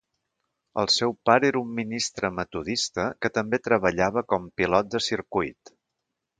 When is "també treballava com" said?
3.37-4.51